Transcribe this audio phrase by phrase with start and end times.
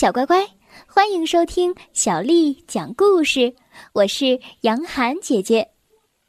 [0.00, 0.48] 小乖乖，
[0.86, 3.54] 欢迎收听小丽讲故事。
[3.92, 5.74] 我是杨涵姐姐，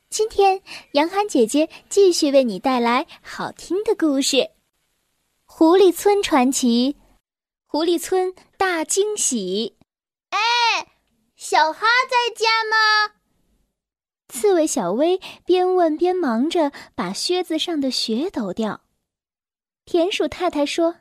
[0.10, 4.36] 今天杨涵姐姐继续为你带来好听的故事
[5.46, 6.94] 《狐狸村传奇》。
[7.66, 9.78] 狐狸村大惊喜！
[10.32, 10.40] 哎，
[11.38, 13.14] 小哈在家吗？
[14.28, 18.82] 刺猬小薇边问边忙着把靴子上的雪抖掉。
[19.86, 20.98] 田鼠太太说。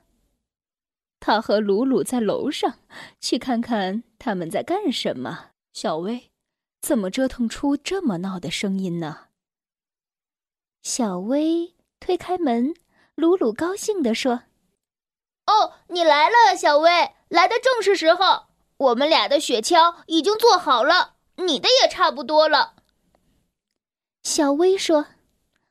[1.21, 2.79] 他和鲁鲁在楼上，
[3.21, 5.51] 去看看他们在干什么。
[5.73, 6.31] 小薇，
[6.81, 9.29] 怎么折腾出这么闹的声音呢？
[10.83, 12.75] 小薇推开门，
[13.15, 14.45] 鲁鲁高兴地说
[15.47, 18.47] ：“哦，你来了，小薇，来的正是时候。
[18.79, 22.77] 我们俩的雪橇已经做好了，你的也差不多了。”
[24.25, 25.01] 小薇说：“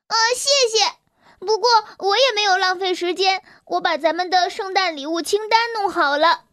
[0.06, 0.98] 呃，谢谢。”
[1.40, 1.68] 不过
[1.98, 6.44] 我也没有浪费时间，我把咱们的圣诞礼物清单弄好了。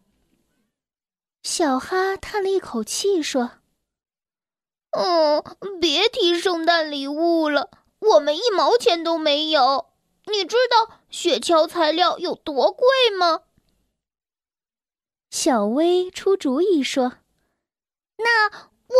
[1.42, 3.52] 小哈叹了一口气说
[4.90, 5.44] ：“嗯，
[5.78, 9.90] 别提圣诞礼物了，我们一毛钱都没有。
[10.24, 12.86] 你知道雪橇材料有多贵
[13.16, 13.42] 吗？”
[15.30, 17.18] 小薇出主意说
[18.16, 18.50] ：“那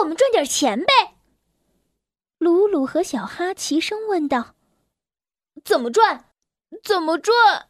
[0.01, 1.17] 我们赚点钱呗。”
[2.39, 4.55] 鲁鲁和小哈齐声问道。
[5.69, 6.25] 怎么赚？
[6.83, 7.69] 怎么赚？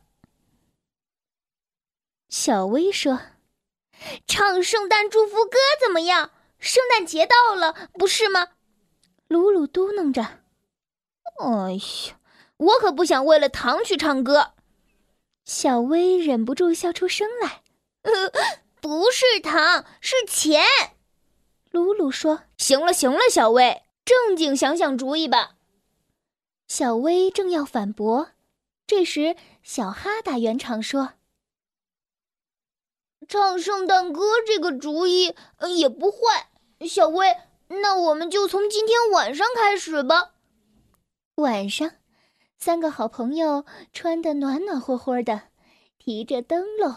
[2.29, 3.21] 小薇说
[4.25, 6.31] ：“唱圣诞祝福歌怎么样？
[6.61, 8.51] 圣诞节到了，不是吗？”
[9.27, 10.23] 鲁鲁嘟囔着
[11.43, 12.21] ：“哎呀，
[12.59, 14.53] 我可不想为了糖去唱歌。”
[15.45, 17.63] 小薇忍不住笑出声来
[18.03, 18.13] ：“呃
[18.81, 20.63] 不是糖，是钱。”
[21.73, 25.57] 鲁鲁说：“行了，行了，小薇，正经想想主意吧。”
[26.69, 28.29] 小薇正要反驳，
[28.87, 31.15] 这时小哈打圆场说
[33.27, 35.35] ：“唱圣诞歌这个主意
[35.79, 36.51] 也不坏。”
[36.87, 37.35] 小薇，
[37.69, 40.35] 那我们就从今天晚上开始吧。
[41.37, 41.91] 晚上，
[42.59, 45.45] 三个好朋友穿得暖暖和和的，
[45.97, 46.95] 提着灯笼，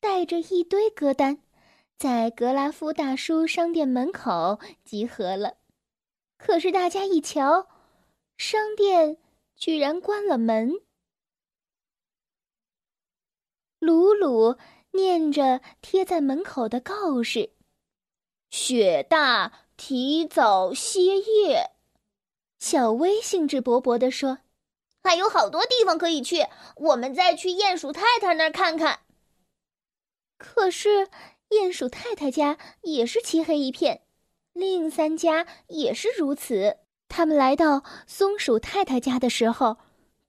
[0.00, 1.42] 带着一堆歌单，
[1.98, 5.58] 在格拉夫大叔商店门口集合了。
[6.38, 7.68] 可是大家一瞧。
[8.40, 9.18] 商店
[9.54, 10.80] 居然关了门。
[13.78, 14.56] 鲁鲁
[14.92, 17.52] 念着贴在门口的告示
[18.48, 21.72] ：“雪大，提早歇业。”
[22.58, 24.38] 小薇兴致勃勃地说
[25.04, 26.46] ：“还有好多地方可以去，
[26.76, 29.00] 我们再去鼹鼠太太那儿看看。”
[30.38, 31.08] 可是
[31.50, 34.06] 鼹鼠太太家也是漆黑一片，
[34.54, 36.78] 另三家也是如此。
[37.10, 39.78] 他们来到松鼠太太家的时候，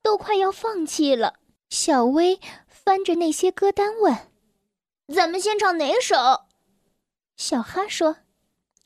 [0.01, 1.35] 都快要放弃了。
[1.69, 4.17] 小薇翻着那些歌单问
[5.13, 6.15] ：“咱们先唱哪首？”
[7.37, 8.17] 小哈说：“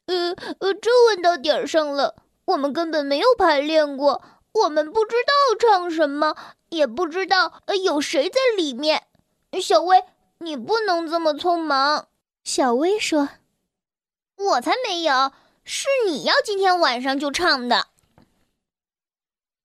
[0.07, 2.17] 呃呃，这问到点儿上了。
[2.45, 6.35] 我们根本没有排练过，我们不知道唱什么，
[6.69, 9.07] 也不知道有谁在里面。
[9.61, 10.03] 小薇，
[10.39, 12.09] 你不能这么匆忙。”
[12.43, 13.29] 小薇说
[14.37, 15.31] ：“我才没有。”
[15.65, 17.87] 是你要今天晚上就唱的。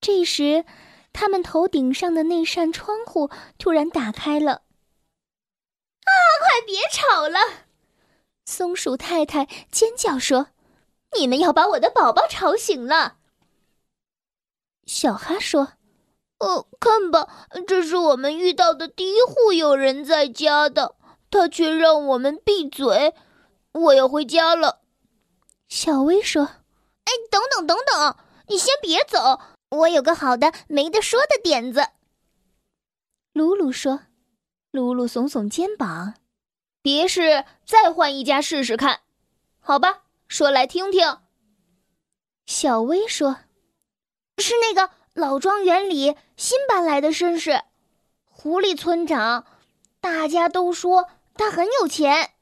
[0.01, 0.65] 这时，
[1.13, 4.53] 他们头顶上的那扇窗户突然打开了。
[4.53, 6.11] 啊！
[6.41, 7.39] 快别吵了！
[8.47, 10.49] 松鼠太太尖叫说
[11.17, 13.19] ：“你们要把我的宝宝吵醒了。”
[14.87, 15.75] 小哈说
[16.41, 20.97] ：“哦，看吧，这是我们遇到的第一户有人在家的，
[21.31, 23.15] 他却让我们闭嘴。
[23.73, 24.80] 我要回家了。”
[25.71, 26.43] 小薇说
[27.07, 28.17] ：“哎，等等等等，
[28.49, 31.89] 你先别走，我有个好的没得说的点子。”
[33.33, 34.01] 鲁鲁说
[34.73, 36.15] ：“鲁鲁耸耸肩膀，
[36.83, 39.01] 别是再换一家试试看？
[39.61, 41.19] 好吧，说来听听。”
[42.47, 43.37] 小薇说
[44.39, 47.63] ：“是那个老庄园里新搬来的绅士，
[48.25, 49.47] 狐狸村长，
[50.01, 52.33] 大家都说他很有钱。”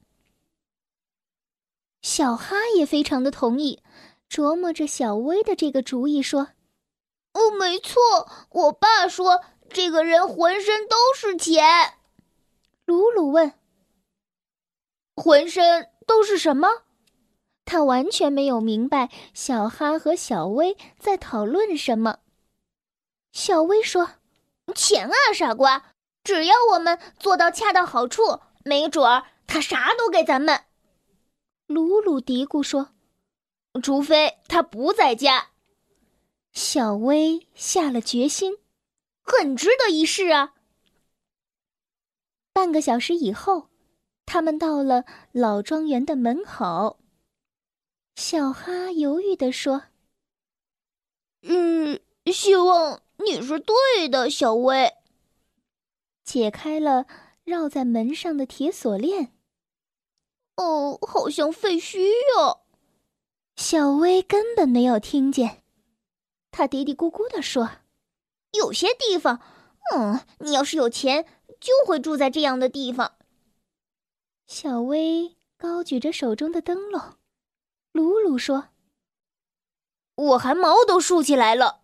[2.18, 3.80] 小哈也非常的同意，
[4.28, 6.48] 琢磨着小薇的这个主意，说
[7.32, 11.64] ：“哦，没错，我爸说这个人浑身都是钱。”
[12.84, 13.52] 鲁鲁问
[15.14, 16.68] ：“浑身都是什么？”
[17.64, 22.18] 他完全没有明白小哈和小薇在讨论什么。
[23.30, 24.10] 小薇说
[24.74, 25.92] ：“钱啊，傻瓜！
[26.24, 30.62] 只要我们做到恰到好处，没准儿他啥都给咱们。”
[31.68, 32.94] 鲁鲁嘀咕说
[33.82, 35.50] ：“除非他不在家。”
[36.52, 38.56] 小薇下了决心，
[39.22, 40.54] 很值得一试啊。
[42.54, 43.68] 半个小时以后，
[44.24, 46.98] 他们到了老庄园的门口。
[48.16, 49.84] 小哈犹豫地说
[51.44, 52.00] ：“嗯，
[52.32, 54.94] 希望你是对的，小薇。”
[56.24, 57.06] 解开了
[57.44, 59.34] 绕在门上的铁锁链。
[60.58, 62.62] 哦，好像废墟哟。
[63.54, 65.62] 小薇根本没有听见，
[66.50, 67.70] 他嘀嘀咕咕地说
[68.58, 69.40] ：“有些地方，
[69.94, 71.24] 嗯，你要是有钱，
[71.60, 73.12] 就会住在这样的地方。”
[74.46, 77.16] 小薇高举着手中的灯笼。
[77.92, 78.70] 鲁鲁说
[80.16, 81.82] ：“我还毛都竖起来了。”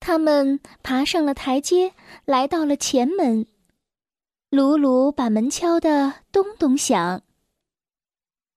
[0.00, 3.46] 他们爬上了台阶，来到了前门。
[4.52, 7.22] 鲁鲁把门敲得咚咚响。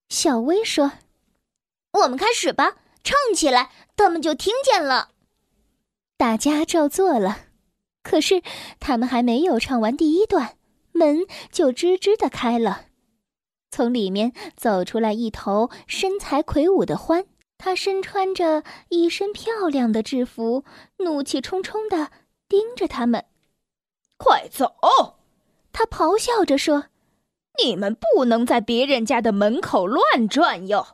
[0.09, 0.91] 小薇说
[2.03, 5.11] ：“我们开始吧，唱起来，他们就听见了。”
[6.17, 7.45] 大家照做了。
[8.03, 8.43] 可是
[8.81, 10.57] 他们还没有唱完第一段，
[10.91, 11.19] 门
[11.49, 12.87] 就吱吱的开了。
[13.71, 17.25] 从里面走出来一头身材魁梧的獾，
[17.57, 20.65] 他身穿着一身漂亮的制服，
[20.97, 22.11] 怒气冲冲的
[22.49, 23.23] 盯着他们。
[24.17, 24.75] 快走！
[25.77, 26.85] 他咆哮着说
[27.61, 30.87] ：“你们不能在别人家的门口乱转悠，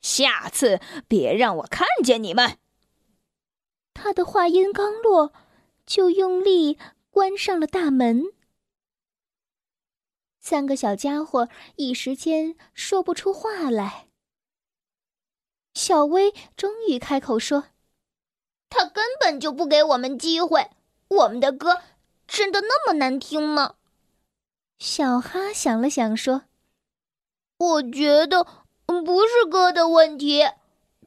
[0.00, 2.58] 下次别让我看见你们。”
[3.94, 5.32] 他的话音刚落，
[5.86, 6.76] 就用力
[7.12, 8.24] 关上了大门。
[10.40, 14.08] 三个小家伙一时间说不出话来。
[15.72, 17.66] 小薇终于开口说
[18.70, 20.70] ：“他根本就不给我们机会。
[21.06, 21.82] 我们的歌
[22.26, 23.76] 真的那么难听吗？”
[24.78, 26.42] 小哈想了想说
[27.58, 28.46] ：“我觉得
[28.84, 30.44] 不是哥的问题，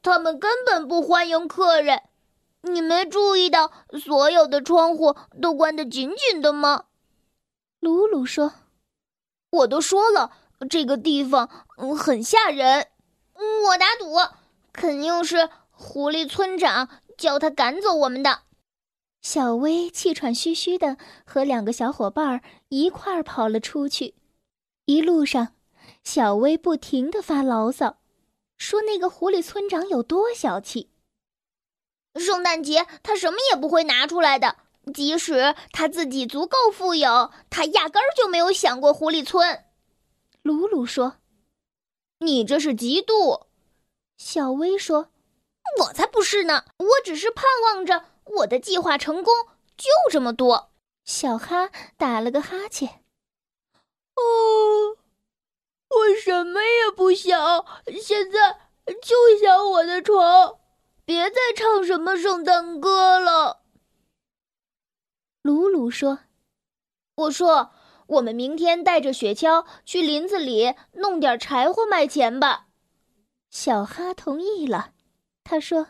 [0.02, 2.02] 他们根本不欢迎客人。
[2.62, 6.84] 你没注意到所有的窗户都关得紧紧的吗？”
[7.80, 8.52] 鲁鲁说。
[9.50, 10.30] 我都说了，
[10.68, 12.86] 这个地方嗯很吓人。
[13.66, 14.14] 我打赌，
[14.72, 18.42] 肯定是狐狸村长叫他赶走我们的。
[19.22, 20.96] 小薇气喘吁吁的
[21.26, 24.14] 和两个小伙伴一块儿跑了出去。
[24.86, 25.54] 一路上，
[26.02, 27.98] 小薇不停的发牢骚，
[28.56, 30.90] 说那个狐狸村长有多小气。
[32.16, 34.56] 圣诞节他什么也不会拿出来的。
[34.94, 39.64] 即使他自己足够富有，他压根儿就没有想过狐狸村。
[40.42, 41.18] 鲁鲁说
[42.20, 43.42] ：“你这是嫉妒。”
[44.16, 45.10] 小薇说
[45.80, 46.64] ：“我才不是呢！
[46.78, 48.06] 我只是盼望着
[48.36, 49.32] 我的计划成功，
[49.76, 50.70] 就这么多。”
[51.04, 53.02] 小哈打了个哈欠
[54.14, 54.96] ：“哦，
[55.88, 57.64] 我什么也不想，
[58.00, 58.60] 现在
[59.02, 60.58] 就想我的床。
[61.04, 63.62] 别再唱什么圣诞歌了。”
[65.42, 66.20] 鲁鲁说
[67.16, 67.72] ：“我说，
[68.06, 72.68] 我们明天带着雪橇去林子里弄点柴火卖钱吧。”
[73.50, 74.92] 小哈同意了。
[75.42, 75.88] 他说：“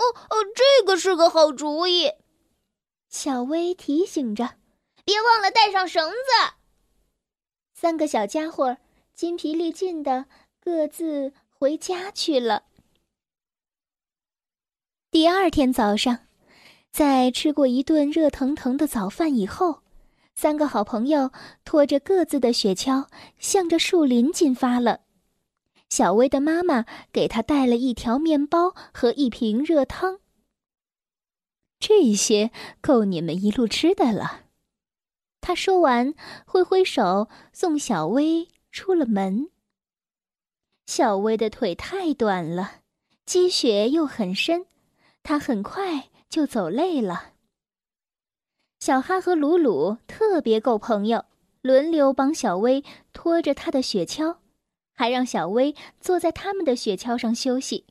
[0.00, 2.10] 哦哦，这个是个好主意。”
[3.08, 4.56] 小薇提醒着
[5.04, 6.54] ：“别忘了带上绳子。”
[7.72, 8.78] 三个小家伙
[9.14, 10.26] 筋疲力尽的
[10.58, 12.64] 各自回家去了。
[15.10, 16.26] 第二天早上。
[16.92, 19.82] 在吃过一顿热腾腾的早饭以后，
[20.34, 21.30] 三个好朋友
[21.64, 23.06] 拖着各自的雪橇，
[23.38, 25.02] 向着树林进发了。
[25.90, 30.20] 小薇的妈妈给她带了一条面包和一瓶热汤。
[31.78, 34.46] 这些够你们一路吃的了。
[35.42, 36.14] 他说完，
[36.46, 39.50] 挥挥手送小薇出了门。
[40.86, 42.80] 小薇的腿太短了，
[43.26, 44.64] 积雪又很深，
[45.22, 46.08] 她很快。
[46.30, 47.32] 就走累了。
[48.78, 51.24] 小哈和鲁鲁特别够朋友，
[51.60, 54.36] 轮流帮小薇拖着她的雪橇，
[55.00, 57.86] 还让小薇坐在他们的雪橇上休息。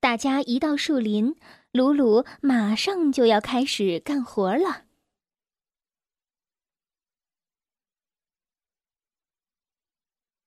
[0.00, 1.36] 大家一到树林，
[1.70, 4.82] 鲁鲁马上就要开始干活了。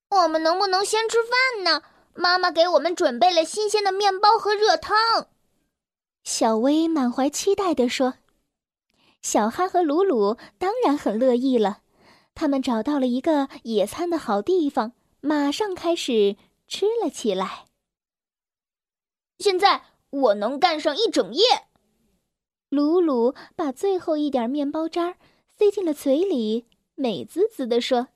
[0.09, 1.83] 我们能不能先吃饭呢？
[2.15, 5.29] 妈妈给我们准备了新鲜的面包和热汤。
[6.25, 8.15] 小薇满怀期待地说
[9.23, 11.83] ：“小哈和鲁鲁当然很乐意了。
[12.35, 16.35] 他们找到了一个野餐的好地方，马上开始
[16.67, 17.67] 吃了起来。
[19.39, 21.43] 现在我能干上一整夜。”
[22.69, 25.17] 鲁鲁把最后一点面包渣
[25.57, 28.09] 塞进了嘴里，美滋滋地说：“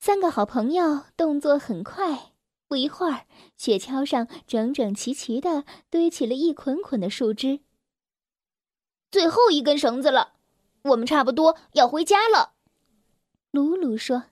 [0.00, 2.32] 三个好朋友动作很快。”
[2.68, 3.26] 不一会儿，
[3.56, 7.60] 雪橇上整整齐齐的堆起了一捆捆的树枝。
[9.10, 10.34] 最后一根绳子了，
[10.82, 12.52] 我们差不多要回家了。
[13.50, 14.26] 鲁鲁说。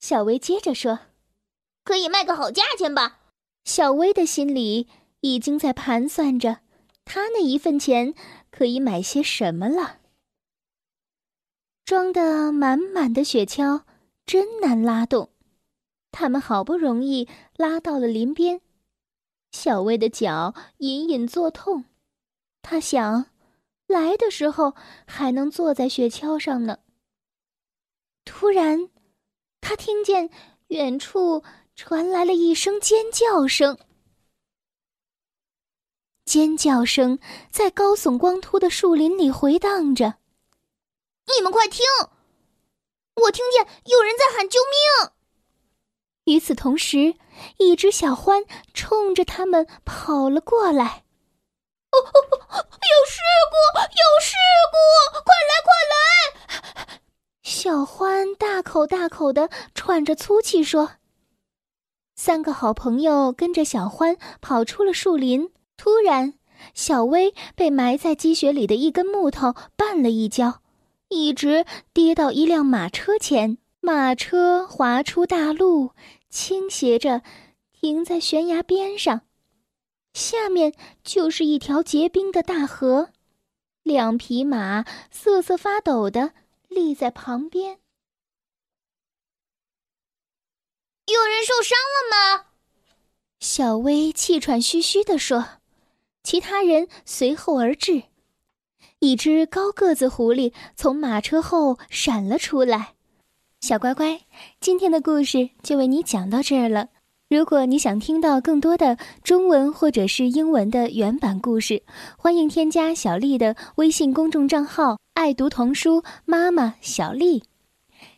[0.00, 1.00] 小薇接着说
[1.84, 3.20] ：“可以卖个好价钱吧？”
[3.64, 4.88] 小薇的心里
[5.20, 6.60] 已经在盘算着，
[7.04, 8.14] 她那一份钱
[8.50, 9.98] 可以买些什么了。
[11.84, 13.82] 装得满满的雪橇
[14.24, 15.30] 真难拉动，
[16.12, 18.60] 他们好不容易拉到了林边，
[19.50, 21.86] 小薇的脚隐隐作痛。
[22.62, 23.26] 她想，
[23.86, 24.74] 来的时候
[25.06, 26.78] 还能坐在雪橇上呢。
[28.24, 28.90] 突然。
[29.60, 30.30] 他听见
[30.68, 31.42] 远处
[31.74, 33.78] 传来了一声尖叫声，
[36.24, 37.18] 尖叫声
[37.50, 40.14] 在高耸光秃的树林里回荡着。
[41.34, 41.84] 你们快听，
[43.14, 45.12] 我听见有人在喊救命！
[46.24, 47.14] 与此同时，
[47.58, 51.04] 一只小獾冲着他们跑了过来。
[51.90, 52.18] 哦哦
[52.50, 52.56] 哦！
[52.56, 53.56] 有事故！
[53.80, 54.36] 有事
[54.70, 54.76] 故！
[55.24, 56.37] 快来，快来！
[57.48, 60.90] 小欢大口大口的喘着粗气说
[62.14, 65.50] ：“三个好朋友跟着小欢跑出了树林。
[65.78, 66.34] 突然，
[66.74, 70.60] 小薇被埋在积雪里的一根木头绊了一跤，
[71.08, 71.64] 一直
[71.94, 73.56] 跌到一辆马车前。
[73.80, 75.92] 马车滑出大路，
[76.28, 77.22] 倾斜着
[77.72, 79.22] 停在悬崖边上，
[80.12, 83.08] 下面就是一条结冰的大河。
[83.82, 86.32] 两匹马瑟瑟发抖的。”
[86.68, 87.80] 立在旁边。
[91.06, 92.46] 有人受伤了吗？
[93.40, 95.60] 小薇气喘吁吁地说。
[96.22, 98.02] 其他人随后而至。
[98.98, 102.96] 一只高个子狐狸从马车后闪了出来。
[103.60, 104.26] 小乖乖，
[104.60, 106.90] 今天的故事就为你讲到这儿了。
[107.28, 111.82] 如果你想听到更多的中文或者是英文的原版故事，
[112.16, 114.98] 欢迎添加小丽的微信公众账号。
[115.12, 117.42] 爱读童书，妈妈小丽。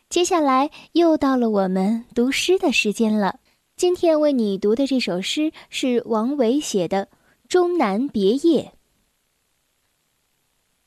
[0.07, 3.39] 接下来又到了我们读诗的时间了。
[3.75, 7.07] 今天为你读的这首诗是王维写的
[7.49, 8.61] 《终南别业》。《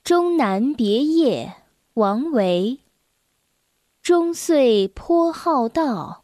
[0.02, 1.52] 终南别业》
[1.92, 2.78] 王维。
[4.00, 6.23] 终岁颇好道，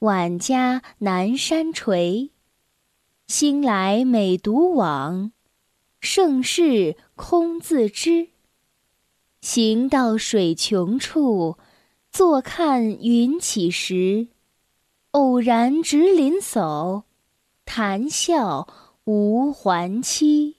[0.00, 2.30] 晚家南山陲。
[3.26, 5.32] 兴来每独往，
[5.98, 8.28] 盛世空自知。
[9.40, 11.58] 行到水穷处，
[12.12, 14.28] 坐看云起时。
[15.10, 17.02] 偶然值林叟，
[17.64, 18.68] 谈笑
[19.02, 20.57] 无还期。